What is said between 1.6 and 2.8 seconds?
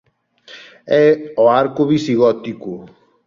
arco visigótico.